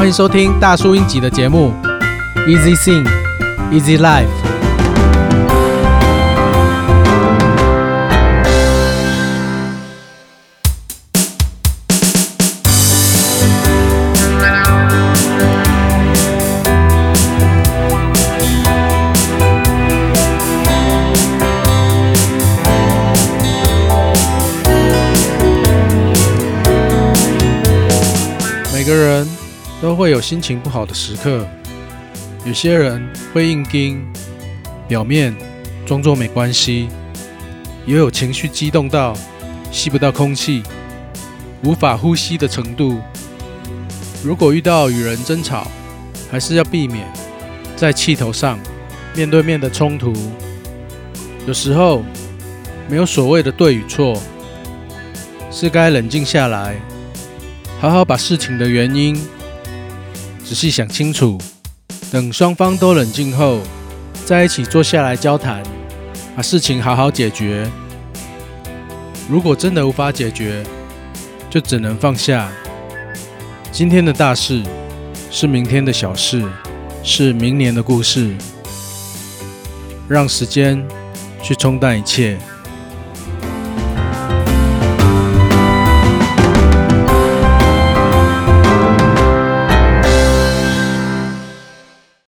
[0.00, 1.74] 欢迎收听大叔英吉的节目
[2.46, 3.06] ，Easy Sing,
[3.70, 4.26] Easy Life。
[28.72, 29.28] 每个人
[29.80, 31.46] 都会有心情不好的时刻，
[32.44, 33.02] 有些人
[33.32, 34.04] 会硬盯，
[34.86, 35.34] 表面
[35.86, 36.88] 装作没关系，
[37.86, 39.16] 也有情绪激动到
[39.72, 40.62] 吸不到空气、
[41.62, 43.00] 无法呼吸的程度。
[44.22, 45.66] 如果遇到与人争吵，
[46.30, 47.06] 还是要避免
[47.74, 48.58] 在气头上
[49.16, 50.12] 面对面的冲突。
[51.46, 52.04] 有时候
[52.86, 54.20] 没有所谓的对与错，
[55.50, 56.76] 是该冷静下来。
[57.80, 59.18] 好好把事情的原因
[60.50, 61.38] 仔细想清楚，
[62.10, 63.60] 等双方都冷静后，
[64.26, 65.62] 再一起坐下来交谈，
[66.34, 67.70] 把事情好好解决。
[69.28, 70.64] 如果真的无法解决，
[71.48, 72.50] 就只能放下。
[73.70, 74.60] 今天的大事
[75.30, 76.42] 是明天的小事，
[77.04, 78.34] 是明年的故事。
[80.08, 80.84] 让时间
[81.40, 82.36] 去冲淡一切。